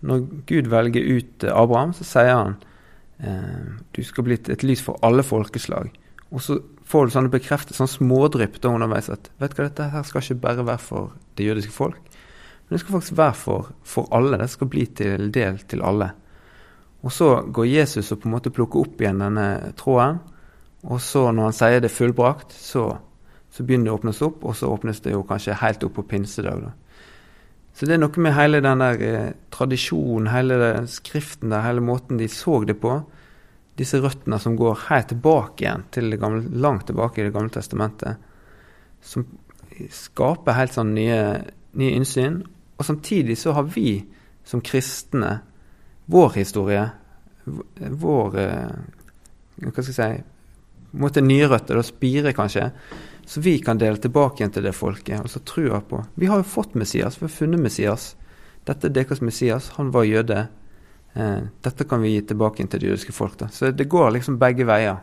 Når 0.00 0.26
Gud 0.46 0.68
velger 0.72 1.16
ut 1.16 1.44
eh, 1.44 1.54
Abraham, 1.54 1.92
så 1.92 2.04
sier 2.04 2.34
han 2.34 2.56
eh, 3.20 3.78
du 3.96 4.02
skal 4.02 4.24
bli 4.24 4.38
et 4.48 4.62
lys 4.62 4.82
for 4.82 4.98
alle 5.02 5.22
folkeslag. 5.22 5.92
Og 6.30 6.42
så 6.44 6.60
får 6.86 7.06
du 7.06 7.14
sånne 7.14 7.32
bekreftet, 7.32 7.76
sånn 7.76 7.90
smådrypp 7.90 8.58
underveis 8.64 9.10
at 9.10 9.30
vet 9.42 9.54
du 9.54 9.62
hva, 9.62 9.68
dette 9.68 9.90
her 9.92 10.06
skal 10.06 10.22
ikke 10.22 10.42
bare 10.44 10.66
være 10.66 10.82
for 10.84 11.12
det 11.38 11.48
jødiske 11.48 11.74
folk. 11.74 12.00
Men 12.70 12.76
det 12.76 12.80
skal 12.84 12.96
faktisk 12.96 13.18
være 13.18 13.34
for, 13.34 13.70
for 13.82 14.10
alle. 14.14 14.38
Det 14.38 14.50
skal 14.50 14.70
bli 14.70 14.86
til 14.94 15.30
del 15.34 15.58
til 15.66 15.82
alle. 15.82 16.12
Og 17.02 17.12
så 17.12 17.30
går 17.42 17.66
Jesus 17.66 18.12
og 18.12 18.20
på 18.20 18.28
en 18.28 18.34
måte 18.36 18.52
plukker 18.54 18.84
opp 18.84 19.00
igjen 19.00 19.22
denne 19.24 19.72
tråden. 19.78 20.20
Og 20.86 21.00
så 21.02 21.26
når 21.32 21.50
han 21.50 21.56
sier 21.56 21.82
det 21.82 21.92
fullbrakt, 21.92 22.52
så, 22.56 22.84
så, 23.50 23.64
begynner 23.64 23.90
det 23.90 23.94
å 23.94 23.98
åpnes 23.98 24.22
opp, 24.24 24.44
og 24.44 24.54
så 24.56 24.70
åpnes 24.72 25.02
det 25.04 25.16
jo 25.16 25.24
kanskje 25.28 25.58
helt 25.60 25.82
opp 25.84 25.96
på 25.98 26.06
pinsedag. 26.12 26.62
da. 26.68 26.70
Så 27.76 27.88
det 27.88 27.96
er 27.96 28.02
noe 28.02 28.22
med 28.22 28.36
hele 28.36 28.60
den 28.64 28.84
der 28.84 29.02
eh, 29.06 29.32
tradisjonen, 29.52 30.30
hele 30.32 30.60
den 30.60 30.88
skriften 30.90 31.52
der, 31.52 31.64
hele 31.66 31.84
måten 31.84 32.20
de 32.20 32.28
så 32.32 32.62
det 32.68 32.78
på. 32.80 33.00
Disse 33.80 34.00
røttene 34.02 34.38
som 34.42 34.56
går 34.58 34.86
helt 34.88 35.08
tilbake 35.14 35.64
igjen, 35.64 35.86
til 35.94 36.16
gamle, 36.20 36.44
langt 36.60 36.86
tilbake 36.90 37.20
i 37.22 37.28
Det 37.28 37.34
gamle 37.34 37.52
testamentet. 37.54 38.20
Som 39.00 39.24
skaper 39.94 40.58
helt 40.58 40.76
sånn 40.76 40.92
nye, 40.92 41.20
nye 41.80 41.94
innsyn, 41.96 42.42
og 42.76 42.84
samtidig 42.84 43.38
så 43.40 43.54
har 43.56 43.68
vi 43.72 44.02
som 44.44 44.60
kristne 44.64 45.38
vår 46.10 46.36
historie, 46.36 46.84
vår 47.44 48.38
eh, 48.40 48.76
Hva 49.60 49.82
skal 49.82 49.88
jeg 49.90 49.96
si 49.96 50.28
måte 50.98 51.22
nye 51.22 51.48
røtter, 51.48 51.78
da, 51.78 51.84
spire 51.86 52.32
kanskje, 52.34 52.70
så 53.26 53.42
vi 53.44 53.58
kan 53.62 53.78
dele 53.78 54.00
tilbake 54.00 54.40
igjen 54.40 54.54
til 54.56 54.64
det 54.66 54.74
folket. 54.74 55.20
Og 55.22 55.30
så 55.30 55.42
trua 55.46 55.80
på 55.86 56.02
Vi 56.18 56.26
har 56.26 56.40
jo 56.40 56.48
fått 56.48 56.74
Messias, 56.74 57.20
vi 57.20 57.28
har 57.28 57.34
funnet 57.34 57.62
Messias. 57.62 58.14
Dette 58.66 58.88
er 58.88 58.96
deres 58.96 59.22
Messias, 59.22 59.70
han 59.76 59.92
var 59.94 60.08
jøde. 60.08 60.48
Eh, 61.14 61.38
dette 61.62 61.84
kan 61.84 62.02
vi 62.02 62.14
gi 62.14 62.22
tilbake 62.30 62.66
til 62.66 62.80
det 62.80 62.90
jødiske 62.92 63.12
folk. 63.12 63.38
da. 63.38 63.48
Så 63.48 63.70
det 63.70 63.88
går 63.88 64.10
liksom 64.10 64.38
begge 64.38 64.66
veier. 64.66 65.00